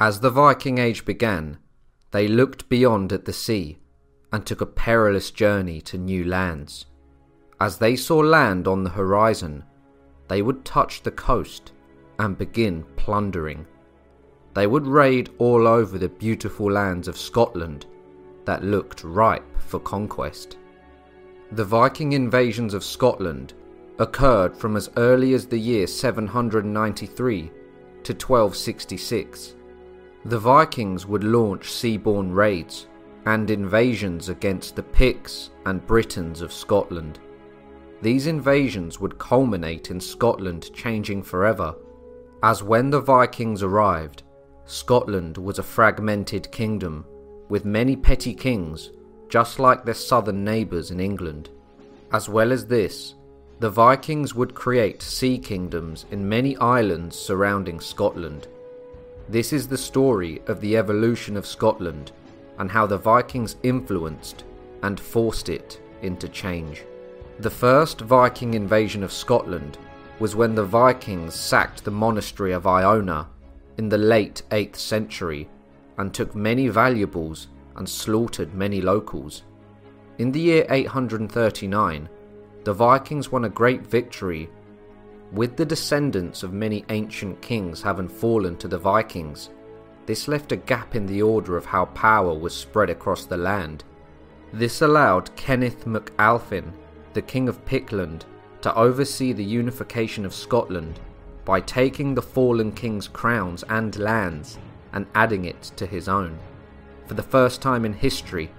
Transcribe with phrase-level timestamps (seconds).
[0.00, 1.58] As the Viking Age began,
[2.12, 3.78] they looked beyond at the sea
[4.32, 6.86] and took a perilous journey to new lands.
[7.60, 9.64] As they saw land on the horizon,
[10.28, 11.72] they would touch the coast
[12.20, 13.66] and begin plundering.
[14.54, 17.86] They would raid all over the beautiful lands of Scotland
[18.44, 20.58] that looked ripe for conquest.
[21.50, 23.54] The Viking invasions of Scotland
[23.98, 27.40] occurred from as early as the year 793
[28.04, 29.56] to 1266.
[30.24, 32.86] The Vikings would launch seaborne raids
[33.26, 37.20] and invasions against the Picts and Britons of Scotland.
[38.02, 41.74] These invasions would culminate in Scotland changing forever,
[42.42, 44.22] as when the Vikings arrived,
[44.64, 47.04] Scotland was a fragmented kingdom
[47.48, 48.90] with many petty kings,
[49.28, 51.50] just like their southern neighbours in England.
[52.12, 53.14] As well as this,
[53.60, 58.46] the Vikings would create sea kingdoms in many islands surrounding Scotland.
[59.28, 62.12] This is the story of the evolution of Scotland
[62.58, 64.44] and how the Vikings influenced
[64.82, 66.82] and forced it into change.
[67.40, 69.76] The first Viking invasion of Scotland
[70.18, 73.28] was when the Vikings sacked the monastery of Iona
[73.76, 75.48] in the late 8th century
[75.98, 79.42] and took many valuables and slaughtered many locals.
[80.16, 82.08] In the year 839,
[82.64, 84.48] the Vikings won a great victory,
[85.32, 89.50] with the descendants of many ancient kings having fallen to the Vikings.
[90.06, 93.84] This left a gap in the order of how power was spread across the land.
[94.52, 96.72] This allowed Kenneth MacAlpin
[97.18, 98.22] the King of Pictland,
[98.60, 101.00] to oversee the unification of Scotland
[101.44, 104.58] by taking the fallen king's crowns and lands
[104.92, 106.38] and adding it to his own.
[107.06, 108.50] For the first time in history,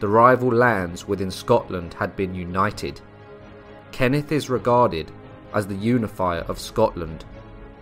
[0.00, 3.00] the rival lands within Scotland had been united.
[3.92, 5.12] Kenneth is regarded
[5.54, 7.24] as the unifier of Scotland,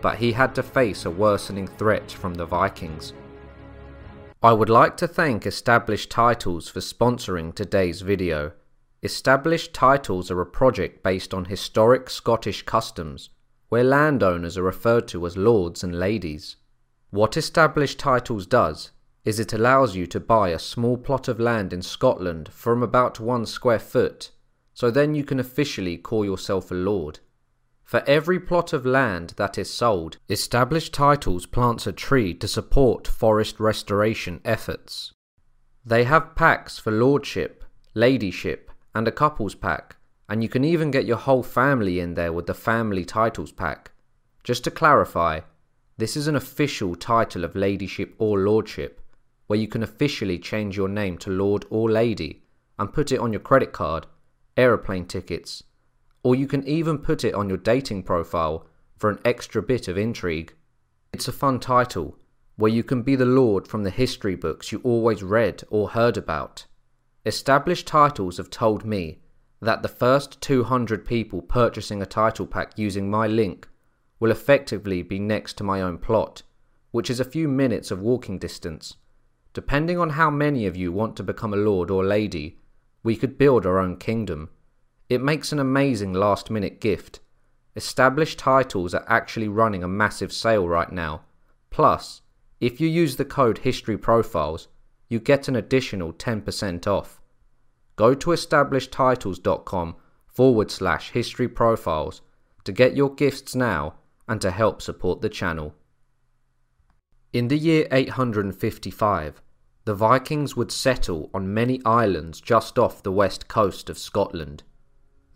[0.00, 3.12] but he had to face a worsening threat from the Vikings.
[4.42, 8.52] I would like to thank Established Titles for sponsoring today's video.
[9.02, 13.30] Established titles are a project based on historic Scottish customs,
[13.68, 16.56] where landowners are referred to as lords and ladies.
[17.10, 18.90] What established titles does
[19.24, 23.18] is it allows you to buy a small plot of land in Scotland from about
[23.18, 24.30] one square foot,
[24.72, 27.18] so then you can officially call yourself a lord.
[27.86, 33.06] For every plot of land that is sold, established titles plants a tree to support
[33.06, 35.12] forest restoration efforts.
[35.84, 37.62] They have packs for lordship,
[37.94, 39.98] ladyship, and a couples pack,
[40.28, 43.92] and you can even get your whole family in there with the family titles pack.
[44.42, 45.42] Just to clarify,
[45.96, 49.00] this is an official title of ladyship or lordship,
[49.46, 52.42] where you can officially change your name to lord or lady
[52.80, 54.08] and put it on your credit card,
[54.56, 55.62] aeroplane tickets,
[56.26, 58.66] or you can even put it on your dating profile
[58.96, 60.52] for an extra bit of intrigue.
[61.12, 62.18] It's a fun title,
[62.56, 66.16] where you can be the lord from the history books you always read or heard
[66.16, 66.66] about.
[67.24, 69.20] Established titles have told me
[69.60, 73.68] that the first 200 people purchasing a title pack using my link
[74.18, 76.42] will effectively be next to my own plot,
[76.90, 78.96] which is a few minutes of walking distance.
[79.52, 82.58] Depending on how many of you want to become a lord or lady,
[83.04, 84.50] we could build our own kingdom.
[85.08, 87.20] It makes an amazing last minute gift.
[87.76, 91.22] Established titles are actually running a massive sale right now.
[91.70, 92.22] Plus,
[92.60, 94.68] if you use the code History Profiles,
[95.08, 97.20] you get an additional 10% off.
[97.96, 99.96] Go to establishedtitles.com
[100.26, 102.20] forward slash history profiles
[102.64, 103.94] to get your gifts now
[104.28, 105.74] and to help support the channel.
[107.32, 109.40] In the year 855,
[109.84, 114.62] the Vikings would settle on many islands just off the west coast of Scotland.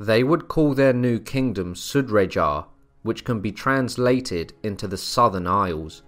[0.00, 2.64] They would call their new kingdom Sudreyjar,
[3.02, 6.04] which can be translated into the Southern Isles.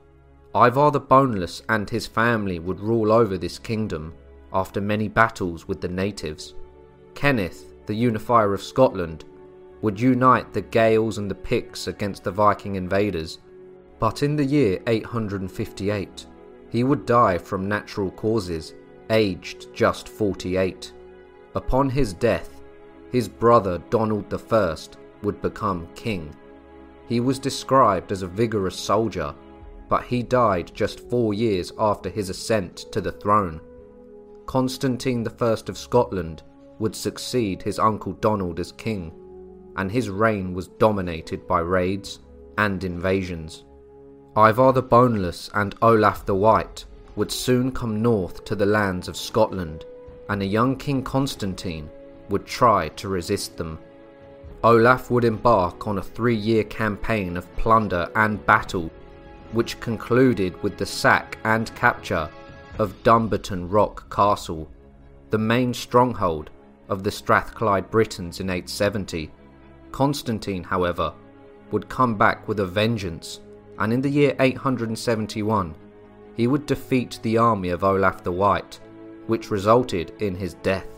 [0.54, 4.14] Ivar the Boneless and his family would rule over this kingdom
[4.50, 6.54] after many battles with the natives.
[7.14, 9.26] Kenneth, the unifier of Scotland,
[9.82, 13.40] would unite the Gaels and the Picts against the Viking invaders,
[13.98, 16.26] but in the year 858
[16.70, 18.72] he would die from natural causes,
[19.10, 20.94] aged just 48.
[21.54, 22.61] Upon his death,
[23.12, 24.76] his brother Donald I
[25.22, 26.34] would become king.
[27.06, 29.34] He was described as a vigorous soldier
[29.92, 33.60] but he died just four years after his ascent to the throne.
[34.46, 36.42] Constantine I of Scotland
[36.78, 39.12] would succeed his uncle Donald as king,
[39.76, 42.20] and his reign was dominated by raids
[42.56, 43.64] and invasions.
[44.34, 46.86] Ivar the Boneless and Olaf the White
[47.16, 49.84] would soon come north to the lands of Scotland,
[50.30, 51.90] and a young King Constantine
[52.28, 53.78] would try to resist them.
[54.64, 58.90] Olaf would embark on a three year campaign of plunder and battle
[59.52, 62.28] which concluded with the sack and capture
[62.78, 64.68] of Dumbarton Rock Castle,
[65.30, 66.50] the main stronghold
[66.88, 69.30] of the Strathclyde Britons in 870.
[69.92, 71.12] Constantine, however,
[71.70, 73.40] would come back with a vengeance,
[73.78, 75.74] and in the year 871
[76.34, 78.80] he would defeat the army of Olaf the White,
[79.26, 80.91] which resulted in his death.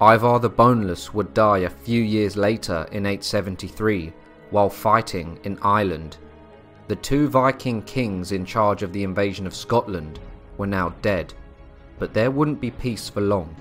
[0.00, 4.12] Ivar the Boneless would die a few years later in 873
[4.50, 6.16] while fighting in Ireland.
[6.88, 10.18] The two Viking kings in charge of the invasion of Scotland
[10.58, 11.32] were now dead,
[12.00, 13.54] but there wouldn't be peace for long.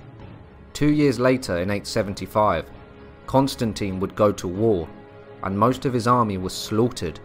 [0.74, 2.66] Two years later, in 875,
[3.28, 4.90] Constantine would go to war,
[5.44, 7.20] and most of his army was slaughtered,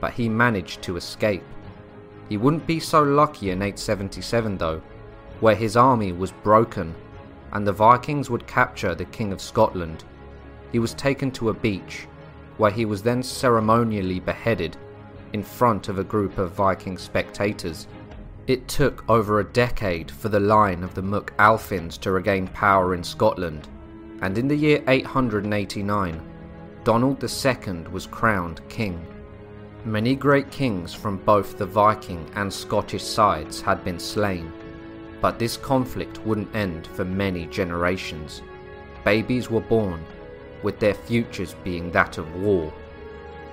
[0.00, 1.44] but he managed to escape.
[2.28, 4.82] He wouldn't be so lucky in 877 though,
[5.40, 6.94] where his army was broken
[7.52, 10.04] and the Vikings would capture the King of Scotland.
[10.72, 12.06] He was taken to a beach,
[12.56, 14.76] where he was then ceremonially beheaded
[15.32, 17.86] in front of a group of Viking spectators.
[18.46, 23.04] It took over a decade for the line of the MacAlpins to regain power in
[23.04, 23.68] Scotland,
[24.22, 26.20] and in the year 889,
[26.84, 29.06] Donald II was crowned king.
[29.84, 34.52] Many great kings from both the Viking and Scottish sides had been slain,
[35.20, 38.42] but this conflict wouldn't end for many generations.
[39.04, 40.04] Babies were born,
[40.62, 42.72] with their futures being that of war.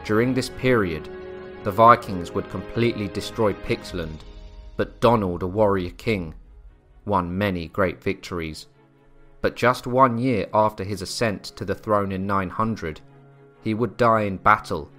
[0.03, 1.09] During this period,
[1.63, 4.19] the Vikings would completely destroy Pictland,
[4.77, 6.33] but Donald, a warrior king,
[7.05, 8.67] won many great victories.
[9.41, 13.01] But just one year after his ascent to the throne in 900,
[13.61, 14.89] he would die in battle,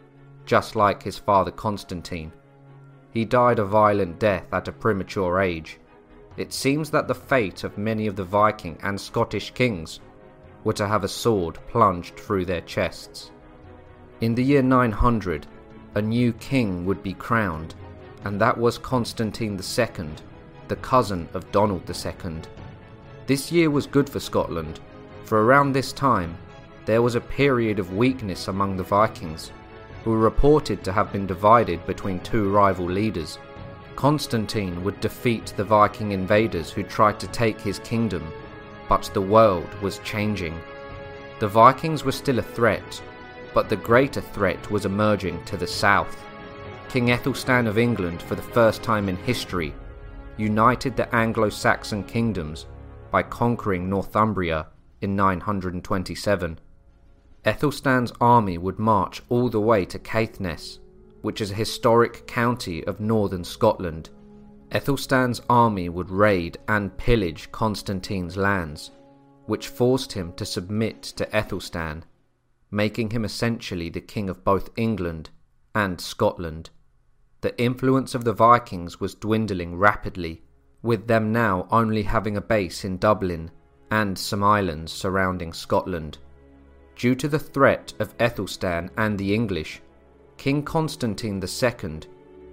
[0.44, 2.32] just like his father Constantine.
[3.12, 5.78] He died a violent death at a premature age,
[6.40, 10.00] it seems that the fate of many of the Viking and Scottish kings
[10.64, 13.30] were to have a sword plunged through their chests.
[14.20, 15.46] In the year 900,
[15.94, 17.74] a new king would be crowned,
[18.24, 20.08] and that was Constantine II,
[20.68, 22.40] the cousin of Donald II.
[23.26, 24.80] This year was good for Scotland,
[25.24, 26.36] for around this time
[26.84, 29.52] there was a period of weakness among the Vikings,
[30.02, 33.38] who were reported to have been divided between two rival leaders.
[33.98, 38.32] Constantine would defeat the Viking invaders who tried to take his kingdom,
[38.88, 40.56] but the world was changing.
[41.40, 43.02] The Vikings were still a threat,
[43.52, 46.16] but the greater threat was emerging to the south.
[46.88, 49.74] King Ethelstan of England, for the first time in history,
[50.36, 52.66] united the Anglo Saxon kingdoms
[53.10, 54.68] by conquering Northumbria
[55.00, 56.60] in 927.
[57.44, 60.78] Ethelstan's army would march all the way to Caithness
[61.22, 64.10] which is a historic county of northern Scotland.
[64.70, 68.90] Ethelstan's army would raid and pillage Constantine's lands,
[69.46, 72.04] which forced him to submit to Ethelstan,
[72.70, 75.30] making him essentially the king of both England
[75.74, 76.70] and Scotland.
[77.40, 80.42] The influence of the Vikings was dwindling rapidly,
[80.82, 83.50] with them now only having a base in Dublin
[83.90, 86.18] and some islands surrounding Scotland.
[86.94, 89.80] Due to the threat of Ethelstan and the English,
[90.38, 92.00] King Constantine II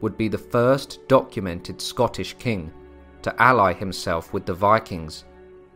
[0.01, 2.73] would be the first documented Scottish king
[3.21, 5.23] to ally himself with the Vikings.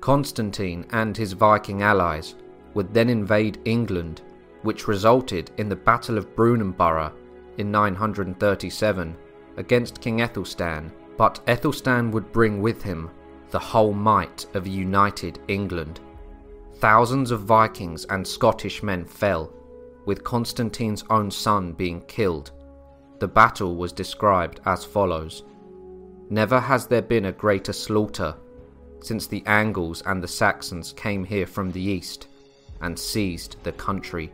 [0.01, 2.33] Constantine and his Viking allies
[2.73, 4.21] would then invade England,
[4.63, 7.11] which resulted in the Battle of Brunanburh
[7.57, 9.15] in 937
[9.57, 13.11] against King Ethelstan, but Ethelstan would bring with him
[13.51, 15.99] the whole might of united England.
[16.75, 19.51] Thousands of Vikings and Scottish men fell,
[20.09, 22.49] with Constantine's own son being killed.
[23.19, 25.43] The battle was described as follows
[26.31, 28.33] Never has there been a greater slaughter
[29.03, 32.27] since the Angles and the Saxons came here from the east
[32.81, 34.33] and seized the country.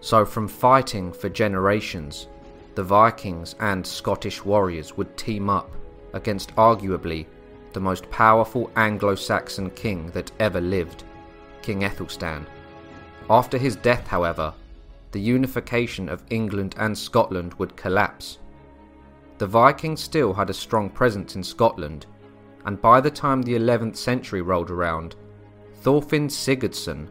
[0.00, 2.28] So, from fighting for generations,
[2.74, 5.70] the Vikings and Scottish warriors would team up
[6.14, 7.26] against arguably
[7.74, 11.04] the most powerful Anglo Saxon king that ever lived,
[11.60, 12.46] King Ethelstan.
[13.28, 14.54] After his death, however,
[15.12, 18.38] the unification of England and Scotland would collapse.
[19.38, 22.06] The Vikings still had a strong presence in Scotland,
[22.66, 25.16] and by the time the 11th century rolled around,
[25.82, 27.08] Thorfinn Sigurdsson,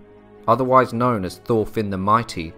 [0.47, 2.53] otherwise known as Thorfinn the Mighty,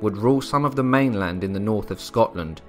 [0.00, 2.62] would rule some of the mainland in the north of Scotland,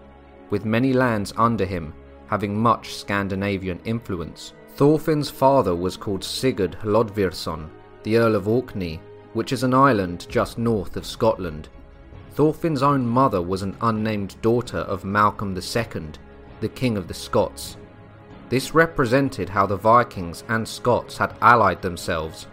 [0.50, 1.94] with many lands under him
[2.34, 4.54] having much Scandinavian influence.
[4.76, 7.70] Thorfinn's father was called Sigurd Hlodvirsson,
[8.02, 9.00] the Earl of Orkney,
[9.34, 11.70] which is an island just north of Scotland.
[12.34, 16.04] Thorfinn's own mother was an unnamed daughter of Malcolm II,
[16.62, 17.78] the King of the Scots.
[18.50, 22.48] This represented how the Vikings and Scots had allied themselves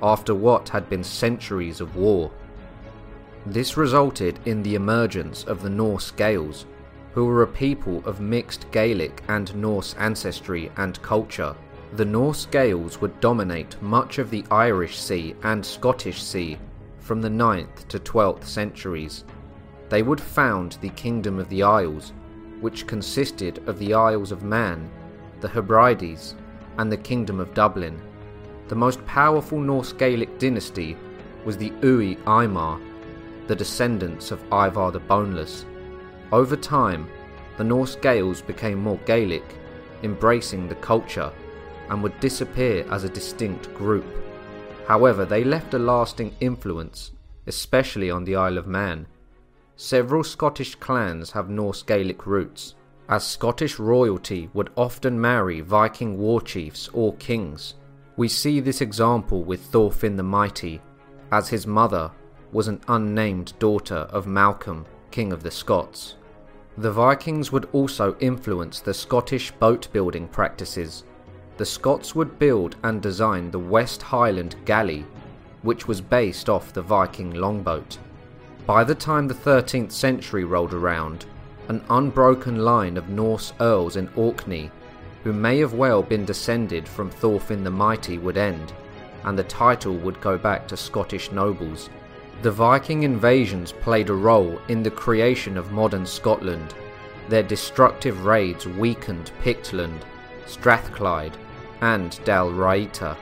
[0.00, 2.30] after what had been centuries of war.
[3.46, 6.64] This resulted in the emergence of the Norse Gaels,
[7.12, 11.56] who were a people of mixed Gaelic and Norse ancestry and culture.
[11.94, 16.58] The Norse Gaels would dominate much of the Irish Sea and Scottish Sea
[17.06, 19.24] from the 9th to 12th centuries.
[19.90, 22.12] They would found the Kingdom of the Isles,
[22.60, 24.90] which consisted of the Isles of Man,
[25.40, 26.34] the Hebrides,
[26.78, 28.02] and the Kingdom of Dublin.
[28.66, 30.96] The most powerful Norse Gaelic dynasty
[31.44, 32.80] was the Uí Ímair,
[33.46, 35.64] the descendants of Ivar the Boneless.
[36.32, 37.08] Over time,
[37.56, 39.44] the Norse Gaels became more Gaelic,
[40.02, 41.30] embracing the culture,
[41.88, 44.04] and would disappear as a distinct group.
[44.86, 47.12] However, they left a lasting influence,
[47.46, 49.06] especially on the Isle of Man.
[49.76, 52.74] Several Scottish clans have Norse Gaelic roots,
[53.08, 57.74] as Scottish royalty would often marry Viking war chiefs or kings.
[58.16, 60.80] We see this example with Thorfinn the Mighty,
[61.32, 62.10] as his mother
[62.52, 66.14] was an unnamed daughter of Malcolm, King of the Scots.
[66.78, 71.04] The Vikings would also influence the Scottish boat building practices.
[71.56, 75.04] The Scots would build and design the West Highland galley,
[75.62, 77.98] which was based off the Viking longboat.
[78.66, 81.26] By the time the 13th century rolled around,
[81.68, 84.70] an unbroken line of Norse earls in Orkney,
[85.24, 88.72] who may have well been descended from Thorfinn the Mighty, would end,
[89.24, 91.90] and the title would go back to Scottish nobles
[92.42, 96.74] the Viking invasions played a role in the creation of modern Scotland.
[97.28, 100.02] Their destructive raids weakened Pictland,
[100.44, 101.36] Strathclyde,
[101.80, 103.16] and Dál Riata,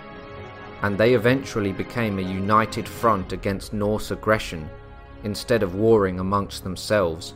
[0.82, 4.68] and they eventually became a united front against Norse aggression
[5.22, 7.34] instead of warring amongst themselves.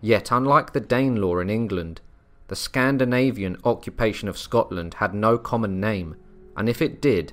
[0.00, 2.00] Yet, unlike the Danelaw in England,
[2.48, 6.16] the Scandinavian occupation of Scotland had no common name,
[6.56, 7.32] and if it did,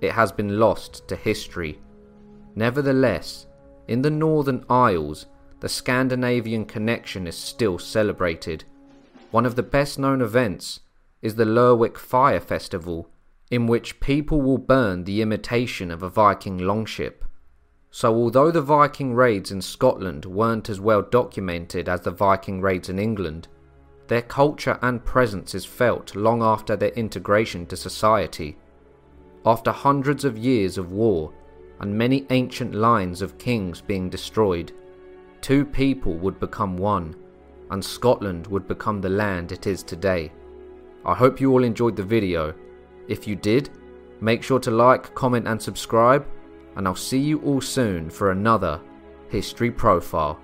[0.00, 1.80] it has been lost to history.
[2.54, 3.46] Nevertheless,
[3.88, 5.26] in the Northern Isles,
[5.58, 8.64] the Scandinavian connection is still celebrated.
[9.30, 10.80] One of the best known events
[11.22, 13.08] is the Lerwick Fire Festival,
[13.50, 17.24] in which people will burn the imitation of a Viking longship.
[17.90, 22.88] So, although the Viking raids in Scotland weren't as well documented as the Viking raids
[22.88, 23.48] in England,
[24.06, 28.56] their culture and presence is felt long after their integration to society.
[29.44, 31.32] After hundreds of years of war,
[31.80, 34.72] and many ancient lines of kings being destroyed,
[35.40, 37.16] two people would become one,
[37.70, 40.30] and Scotland would become the land it is today.
[41.04, 42.54] I hope you all enjoyed the video.
[43.08, 43.70] If you did,
[44.20, 46.26] make sure to like, comment and subscribe,
[46.76, 48.80] and I'll see you all soon for another
[49.28, 50.40] History Profile.